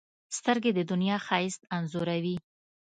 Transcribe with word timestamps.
سترګې 0.37 0.71
د 0.73 0.79
دنیا 0.91 1.17
ښایست 1.25 1.61
انځوروي 1.75 2.35